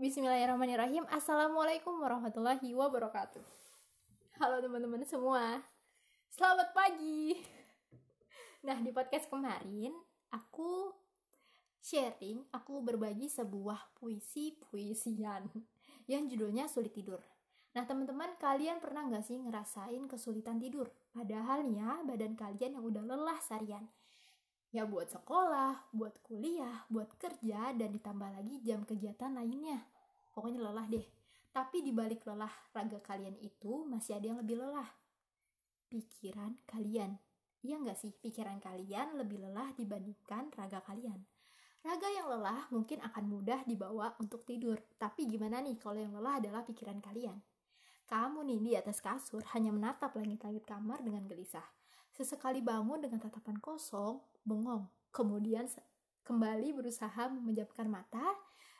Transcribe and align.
Bismillahirrahmanirrahim. 0.00 1.04
Assalamualaikum 1.12 2.00
warahmatullahi 2.00 2.72
wabarakatuh. 2.72 3.44
Halo 4.40 4.64
teman-teman 4.64 5.04
semua. 5.04 5.60
Selamat 6.32 6.72
pagi. 6.72 7.44
Nah 8.64 8.80
di 8.80 8.88
podcast 8.88 9.28
kemarin 9.28 9.92
Aku 10.32 10.96
sharing 11.84 12.40
Aku 12.56 12.80
berbagi 12.80 13.28
sebuah 13.28 14.00
puisi-puisian 14.00 15.44
Yang 16.08 16.22
judulnya 16.32 16.72
sulit 16.72 16.96
tidur. 16.96 17.20
Nah 17.76 17.84
teman-teman 17.84 18.32
kalian 18.40 18.80
pernah 18.80 19.04
gak 19.12 19.28
sih 19.28 19.36
ngerasain 19.36 20.08
kesulitan 20.08 20.56
tidur? 20.56 20.88
Padahal 21.12 21.68
ya 21.68 22.00
badan 22.00 22.32
kalian 22.32 22.80
yang 22.80 22.84
udah 22.88 23.04
lelah 23.04 23.36
seharian 23.44 23.92
Ya 24.72 24.88
buat 24.88 25.04
sekolah, 25.12 25.92
buat 25.92 26.16
kuliah, 26.24 26.88
buat 26.88 27.12
kerja, 27.20 27.76
dan 27.76 27.92
ditambah 27.92 28.24
lagi 28.32 28.56
jam 28.64 28.88
kegiatan 28.88 29.28
lainnya. 29.28 29.84
Pokoknya 30.32 30.64
lelah 30.64 30.88
deh. 30.88 31.04
Tapi 31.52 31.84
di 31.84 31.92
balik 31.92 32.24
lelah 32.24 32.48
raga 32.72 32.96
kalian 33.04 33.36
itu 33.44 33.84
masih 33.84 34.16
ada 34.16 34.32
yang 34.32 34.40
lebih 34.40 34.56
lelah. 34.56 34.88
Pikiran 35.92 36.56
kalian. 36.64 37.20
Iya 37.60 37.84
nggak 37.84 38.00
sih? 38.00 38.16
Pikiran 38.16 38.64
kalian 38.64 39.20
lebih 39.20 39.44
lelah 39.44 39.76
dibandingkan 39.76 40.48
raga 40.56 40.80
kalian. 40.80 41.20
Raga 41.84 42.08
yang 42.08 42.32
lelah 42.32 42.72
mungkin 42.72 43.04
akan 43.04 43.24
mudah 43.28 43.68
dibawa 43.68 44.16
untuk 44.24 44.48
tidur. 44.48 44.80
Tapi 44.96 45.28
gimana 45.28 45.60
nih 45.60 45.76
kalau 45.76 46.00
yang 46.00 46.16
lelah 46.16 46.40
adalah 46.40 46.64
pikiran 46.64 46.96
kalian? 47.04 47.36
Kamu 48.08 48.40
nih 48.48 48.60
di 48.64 48.72
atas 48.72 49.04
kasur 49.04 49.44
hanya 49.52 49.68
menatap 49.68 50.16
langit-langit 50.16 50.64
kamar 50.64 51.04
dengan 51.04 51.28
gelisah 51.28 51.81
sesekali 52.12 52.60
bangun 52.60 53.00
dengan 53.00 53.18
tatapan 53.20 53.56
kosong 53.58 54.20
bengong 54.44 54.88
kemudian 55.12 55.68
kembali 56.24 56.72
berusaha 56.72 57.28
memejamkan 57.28 57.86
mata 57.90 58.24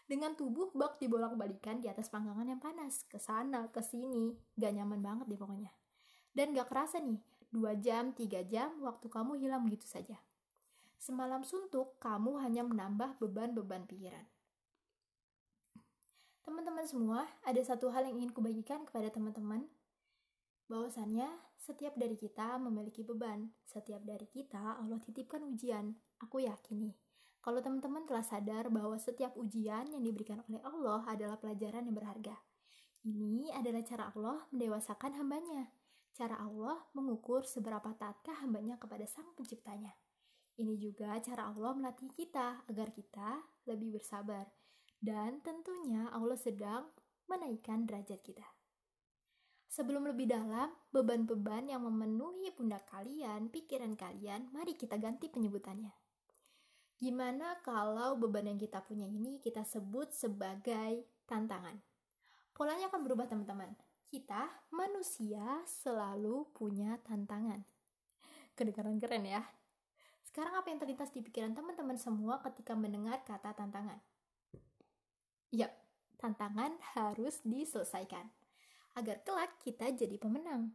dengan 0.07 0.35
tubuh 0.35 0.69
bak 0.75 0.99
dibolak-balikan 0.99 1.79
di 1.79 1.87
atas 1.87 2.11
panggangan 2.11 2.45
yang 2.45 2.61
panas, 2.61 3.07
ke 3.07 3.17
sana, 3.17 3.71
ke 3.71 3.81
sini, 3.81 4.35
gak 4.59 4.75
nyaman 4.75 5.01
banget 5.01 5.27
deh 5.31 5.41
pokoknya. 5.41 5.73
Dan 6.35 6.53
gak 6.53 6.69
kerasa 6.69 7.01
nih, 7.01 7.17
2 7.49 7.81
jam, 7.81 8.13
3 8.13 8.45
jam, 8.45 8.77
waktu 8.83 9.07
kamu 9.09 9.41
hilang 9.41 9.65
begitu 9.65 9.89
saja. 9.89 10.19
Semalam 11.01 11.47
suntuk, 11.47 11.97
kamu 11.97 12.45
hanya 12.45 12.61
menambah 12.61 13.19
beban-beban 13.25 13.89
pikiran. 13.89 14.27
Teman-teman 16.43 16.85
semua, 16.85 17.25
ada 17.47 17.63
satu 17.63 17.89
hal 17.89 18.05
yang 18.05 18.21
ingin 18.21 18.35
kubagikan 18.35 18.83
kepada 18.85 19.09
teman-teman, 19.09 19.65
bahwasannya 20.67 21.31
setiap 21.63 21.95
dari 21.95 22.19
kita 22.19 22.59
memiliki 22.59 23.07
beban, 23.07 23.47
setiap 23.63 24.03
dari 24.03 24.27
kita 24.27 24.83
Allah 24.83 24.99
titipkan 24.99 25.47
ujian. 25.47 25.95
Aku 26.19 26.43
yakin 26.43 26.91
nih, 26.91 26.97
kalau 27.39 27.63
teman-teman 27.63 28.03
telah 28.03 28.27
sadar 28.27 28.67
bahwa 28.71 28.99
setiap 28.99 29.39
ujian 29.39 29.87
yang 29.91 30.03
diberikan 30.03 30.43
oleh 30.51 30.59
Allah 30.67 31.07
adalah 31.07 31.39
pelajaran 31.39 31.87
yang 31.87 31.95
berharga. 31.95 32.35
Ini 33.03 33.55
adalah 33.55 33.83
cara 33.83 34.15
Allah 34.15 34.47
mendewasakan 34.55 35.19
hambanya. 35.19 35.71
Cara 36.15 36.39
Allah 36.39 36.79
mengukur 36.95 37.43
seberapa 37.43 37.95
taatkah 37.99 38.47
hambanya 38.47 38.79
kepada 38.79 39.07
sang 39.11 39.27
penciptanya. 39.35 39.91
Ini 40.55 40.79
juga 40.79 41.19
cara 41.19 41.51
Allah 41.51 41.75
melatih 41.75 42.15
kita 42.15 42.63
agar 42.71 42.95
kita 42.95 43.43
lebih 43.67 43.99
bersabar. 43.99 44.47
Dan 45.03 45.43
tentunya 45.43 46.11
Allah 46.15 46.39
sedang 46.39 46.95
menaikkan 47.27 47.91
derajat 47.91 48.23
kita. 48.23 48.62
Sebelum 49.73 50.05
lebih 50.05 50.29
dalam, 50.29 50.69
beban-beban 50.93 51.65
yang 51.65 51.89
memenuhi 51.89 52.53
pundak 52.53 52.85
kalian, 52.93 53.49
pikiran 53.49 53.97
kalian, 53.97 54.53
mari 54.53 54.77
kita 54.77 55.01
ganti 55.01 55.33
penyebutannya. 55.33 55.89
Gimana 57.01 57.57
kalau 57.65 58.21
beban 58.21 58.53
yang 58.53 58.61
kita 58.61 58.85
punya 58.85 59.09
ini 59.09 59.41
kita 59.41 59.65
sebut 59.65 60.13
sebagai 60.13 61.09
tantangan? 61.25 61.81
Polanya 62.53 62.93
akan 62.93 63.01
berubah 63.01 63.25
teman-teman. 63.25 63.73
Kita 64.13 64.45
manusia 64.77 65.65
selalu 65.65 66.53
punya 66.53 67.01
tantangan. 67.09 67.65
Kedengaran 68.53 69.01
keren 69.01 69.25
ya. 69.25 69.41
Sekarang 70.21 70.53
apa 70.53 70.69
yang 70.69 70.85
terlintas 70.85 71.09
di 71.17 71.25
pikiran 71.25 71.57
teman-teman 71.57 71.97
semua 71.97 72.45
ketika 72.45 72.77
mendengar 72.77 73.25
kata 73.25 73.57
tantangan? 73.57 74.05
Yap, 75.49 75.73
tantangan 76.21 76.77
harus 76.93 77.41
diselesaikan. 77.41 78.42
Agar 78.93 79.25
kelak 79.25 79.57
kita 79.65 79.89
jadi 79.93 80.21
pemenang. 80.21 80.73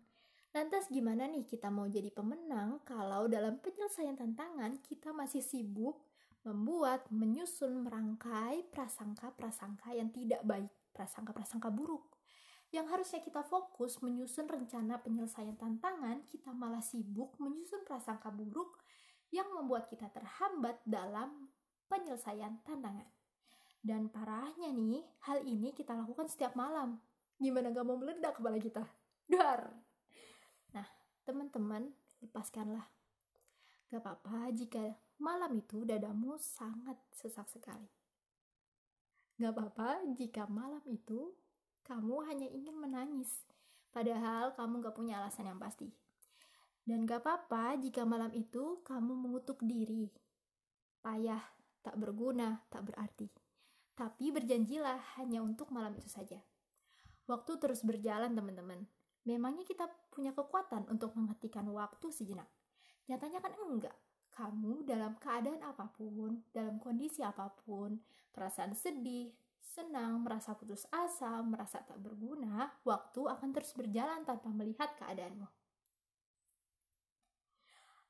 Lantas 0.55 0.89
gimana 0.89 1.29
nih 1.29 1.45
kita 1.45 1.69
mau 1.69 1.85
jadi 1.85 2.09
pemenang 2.09 2.81
kalau 2.81 3.29
dalam 3.29 3.61
penyelesaian 3.61 4.17
tantangan 4.17 4.81
kita 4.81 5.13
masih 5.13 5.45
sibuk 5.45 6.01
membuat, 6.47 7.05
menyusun, 7.11 7.83
merangkai 7.83 8.72
prasangka-prasangka 8.72 9.91
yang 9.91 10.07
tidak 10.16 10.41
baik, 10.47 10.72
prasangka-prasangka 10.95 11.67
buruk. 11.67 12.16
Yang 12.72 12.88
harusnya 12.91 13.19
kita 13.23 13.44
fokus 13.44 14.00
menyusun 14.00 14.47
rencana 14.47 14.99
penyelesaian 15.03 15.59
tantangan, 15.59 16.23
kita 16.28 16.55
malah 16.55 16.84
sibuk 16.84 17.35
menyusun 17.39 17.84
prasangka 17.84 18.31
buruk 18.31 18.79
yang 19.31 19.47
membuat 19.55 19.91
kita 19.91 20.07
terhambat 20.11 20.79
dalam 20.88 21.51
penyelesaian 21.91 22.63
tantangan. 22.63 23.07
Dan 23.84 24.11
parahnya 24.11 24.72
nih, 24.72 25.03
hal 25.28 25.44
ini 25.47 25.72
kita 25.72 25.95
lakukan 25.95 26.28
setiap 26.28 26.55
malam. 26.55 26.99
Gimana 27.37 27.69
gak 27.69 27.85
mau 27.85 27.97
meledak 28.01 28.41
kepala 28.41 28.57
kita? 28.57 28.81
Dar! 29.29 29.69
Nah, 30.73 30.87
teman-teman, 31.21 31.93
lepaskanlah. 32.17 32.89
Gak 33.93 34.01
apa-apa 34.01 34.49
jika 34.57 34.81
malam 35.21 35.53
itu 35.53 35.85
dadamu 35.85 36.35
sangat 36.41 36.97
sesak 37.13 37.45
sekali. 37.45 37.85
Gak 39.37 39.53
apa-apa 39.53 40.01
jika 40.17 40.49
malam 40.49 40.81
itu 40.89 41.37
kamu 41.85 42.25
hanya 42.25 42.49
ingin 42.49 42.73
menangis, 42.73 43.45
padahal 43.93 44.57
kamu 44.57 44.81
gak 44.81 44.97
punya 44.97 45.21
alasan 45.21 45.53
yang 45.53 45.61
pasti. 45.61 45.93
Dan 46.81 47.05
gak 47.05 47.21
apa-apa 47.21 47.77
jika 47.77 48.01
malam 48.01 48.33
itu 48.33 48.81
kamu 48.81 49.13
mengutuk 49.13 49.61
diri. 49.61 50.09
Payah, 51.05 51.45
tak 51.85 52.01
berguna, 52.01 52.65
tak 52.73 52.89
berarti. 52.89 53.29
Tapi 53.93 54.33
berjanjilah 54.33 55.21
hanya 55.21 55.45
untuk 55.45 55.69
malam 55.69 55.93
itu 55.93 56.09
saja. 56.09 56.41
Waktu 57.27 57.51
terus 57.59 57.83
berjalan 57.83 58.31
teman-teman. 58.33 58.88
Memangnya 59.27 59.67
kita 59.67 59.91
punya 60.07 60.31
kekuatan 60.31 60.88
untuk 60.88 61.11
menghentikan 61.19 61.67
waktu 61.75 62.07
sejenak. 62.09 62.47
Nyatanya 63.11 63.43
kan 63.43 63.53
enggak 63.59 63.95
kamu 64.38 64.85
dalam 64.85 65.17
keadaan 65.17 65.66
apa 65.66 65.89
pun, 65.97 66.45
dalam 66.53 66.77
kondisi 66.77 67.25
apa 67.25 67.49
pun, 67.66 67.97
perasaan 68.29 68.77
sedih, 68.77 69.33
senang, 69.57 70.21
merasa 70.21 70.53
putus 70.53 70.85
asa, 70.93 71.41
merasa 71.41 71.81
tak 71.81 71.97
berguna, 71.97 72.69
waktu 72.85 73.25
akan 73.25 73.49
terus 73.49 73.73
berjalan 73.73 74.21
tanpa 74.29 74.53
melihat 74.53 74.93
keadaanmu. 75.01 75.49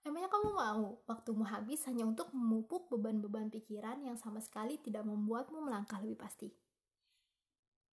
Emangnya 0.04 0.32
kamu 0.32 0.50
mau 0.56 1.04
waktumu 1.08 1.44
habis 1.48 1.84
hanya 1.88 2.08
untuk 2.08 2.32
memupuk 2.32 2.92
beban-beban 2.92 3.48
pikiran 3.52 4.00
yang 4.04 4.16
sama 4.20 4.40
sekali 4.44 4.80
tidak 4.80 5.04
membuatmu 5.04 5.64
melangkah 5.64 6.00
lebih 6.00 6.20
pasti? 6.20 6.48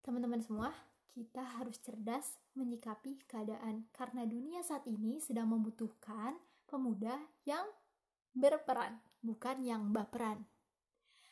Teman-teman 0.05 0.41
semua, 0.41 0.69
kita 1.13 1.45
harus 1.61 1.77
cerdas 1.77 2.41
menyikapi 2.57 3.21
keadaan 3.29 3.85
karena 3.93 4.25
dunia 4.25 4.65
saat 4.65 4.89
ini 4.89 5.21
sedang 5.21 5.53
membutuhkan 5.53 6.33
pemuda 6.65 7.21
yang 7.45 7.63
berperan, 8.33 8.97
bukan 9.21 9.61
yang 9.61 9.93
baperan. 9.93 10.41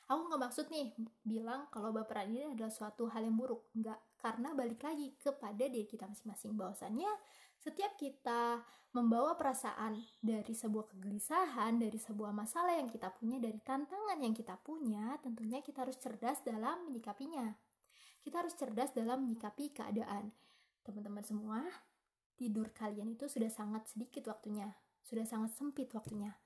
Aku 0.06 0.28
nggak 0.30 0.44
maksud 0.44 0.69
nih 0.69 0.94
bilang 1.25 1.66
kalau 1.74 1.90
baperan 1.90 2.30
ini 2.30 2.53
adalah 2.53 2.69
suatu 2.69 3.09
hal 3.09 3.25
yang 3.25 3.34
buruk, 3.34 3.74
nggak. 3.74 3.97
Karena 4.22 4.53
balik 4.53 4.86
lagi 4.86 5.18
kepada 5.18 5.66
diri 5.66 5.90
kita 5.90 6.06
masing-masing 6.06 6.53
bahwasannya 6.53 7.09
setiap 7.58 7.98
kita 7.98 8.62
membawa 8.92 9.40
perasaan 9.40 9.98
dari 10.19 10.52
sebuah 10.52 10.94
kegelisahan, 10.94 11.80
dari 11.80 11.96
sebuah 11.96 12.36
masalah 12.36 12.75
yang 12.75 12.92
kita 12.92 13.07
punya, 13.16 13.39
dari 13.39 13.57
tantangan 13.63 14.19
yang 14.19 14.36
kita 14.36 14.60
punya, 14.60 15.16
tentunya 15.24 15.63
kita 15.63 15.88
harus 15.88 15.95
cerdas 15.95 16.44
dalam 16.44 16.92
menyikapinya. 16.92 17.70
Kita 18.21 18.45
harus 18.45 18.53
cerdas 18.53 18.94
dalam 18.94 19.25
menyikapi 19.25 19.73
keadaan. 19.73 20.29
Teman-teman 20.85 21.25
semua, 21.25 21.65
tidur 22.38 22.69
kalian 22.73 23.13
itu 23.13 23.25
sudah 23.25 23.50
sangat 23.50 23.89
sedikit 23.89 24.29
waktunya, 24.29 24.69
sudah 25.01 25.25
sangat 25.25 25.53
sempit 25.57 25.89
waktunya. 25.94 26.38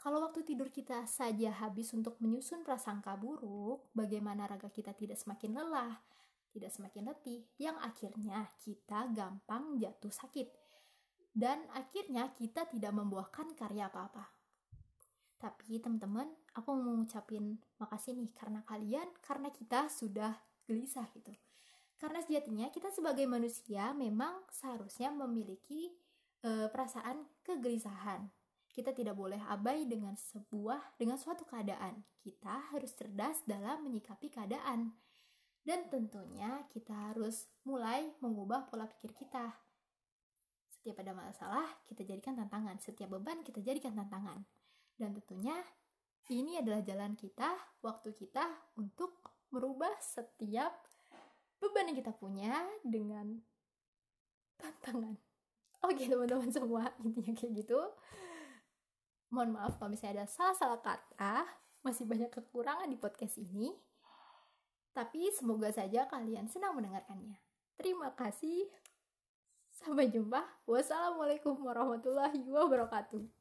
Kalau 0.00 0.24
waktu 0.24 0.42
tidur 0.42 0.72
kita 0.72 1.04
saja 1.04 1.52
habis 1.60 1.92
untuk 1.92 2.16
menyusun 2.24 2.64
prasangka 2.64 3.14
buruk, 3.20 3.92
bagaimana 3.92 4.48
raga 4.48 4.72
kita 4.72 4.96
tidak 4.96 5.20
semakin 5.20 5.60
lelah, 5.60 6.00
tidak 6.50 6.72
semakin 6.72 7.12
letih, 7.12 7.44
yang 7.60 7.76
akhirnya 7.78 8.48
kita 8.58 9.12
gampang 9.12 9.76
jatuh 9.76 10.08
sakit. 10.08 10.48
Dan 11.30 11.62
akhirnya 11.76 12.32
kita 12.34 12.66
tidak 12.66 12.90
membuahkan 12.90 13.54
karya 13.54 13.86
apa-apa. 13.92 14.24
Tapi 15.36 15.78
teman-teman, 15.78 16.32
aku 16.56 16.74
mau 16.74 16.96
ngucapin 16.96 17.60
makasih 17.76 18.16
nih 18.16 18.32
karena 18.32 18.60
kalian, 18.64 19.08
karena 19.20 19.52
kita 19.52 19.88
sudah 19.92 20.32
gelisah 20.70 21.10
gitu. 21.18 21.34
Karena 21.98 22.22
sejatinya 22.22 22.70
kita 22.70 22.94
sebagai 22.94 23.26
manusia 23.26 23.90
memang 23.90 24.46
seharusnya 24.54 25.10
memiliki 25.10 25.90
e, 26.40 26.70
perasaan 26.70 27.26
kegelisahan 27.42 28.30
Kita 28.70 28.94
tidak 28.94 29.18
boleh 29.18 29.42
abai 29.50 29.82
dengan 29.82 30.14
sebuah 30.14 30.94
dengan 30.94 31.18
suatu 31.18 31.42
keadaan. 31.42 32.06
Kita 32.22 32.70
harus 32.70 32.94
cerdas 32.94 33.42
dalam 33.42 33.82
menyikapi 33.82 34.30
keadaan. 34.30 34.94
Dan 35.66 35.90
tentunya 35.90 36.62
kita 36.70 37.10
harus 37.10 37.50
mulai 37.66 38.14
mengubah 38.22 38.70
pola 38.70 38.86
pikir 38.86 39.10
kita. 39.10 39.58
Setiap 40.70 41.02
ada 41.02 41.12
masalah, 41.12 41.66
kita 41.90 42.06
jadikan 42.06 42.38
tantangan. 42.38 42.78
Setiap 42.78 43.10
beban, 43.10 43.42
kita 43.42 43.58
jadikan 43.58 43.90
tantangan. 43.98 44.46
Dan 44.94 45.18
tentunya 45.18 45.58
ini 46.30 46.62
adalah 46.62 46.78
jalan 46.86 47.18
kita, 47.18 47.50
waktu 47.82 48.14
kita 48.14 48.46
untuk 48.78 49.18
merubah 49.50 49.90
setiap 49.98 50.72
beban 51.60 51.90
yang 51.92 51.98
kita 51.98 52.14
punya 52.16 52.54
dengan 52.86 53.38
tantangan. 54.56 55.14
Oke 55.84 56.08
teman-teman 56.08 56.50
semua, 56.50 56.88
intinya 57.04 57.34
kayak 57.36 57.52
gitu. 57.66 57.80
Mohon 59.30 59.60
maaf 59.60 59.78
kalau 59.78 59.94
misalnya 59.94 60.22
ada 60.22 60.26
salah-salah 60.26 60.80
kata. 60.82 61.46
Masih 61.80 62.04
banyak 62.04 62.28
kekurangan 62.28 62.90
di 62.90 62.98
podcast 62.98 63.40
ini. 63.40 63.72
Tapi 64.90 65.30
semoga 65.32 65.70
saja 65.70 66.04
kalian 66.10 66.50
senang 66.50 66.76
mendengarkannya. 66.76 67.38
Terima 67.78 68.12
kasih. 68.12 68.68
Sampai 69.72 70.12
jumpa. 70.12 70.44
Wassalamualaikum 70.68 71.56
warahmatullahi 71.62 72.44
wabarakatuh 72.44 73.40